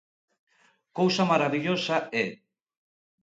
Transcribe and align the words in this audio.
Cousa 0.97 1.23
marabillosa, 1.31 1.97
eh! 2.21 2.29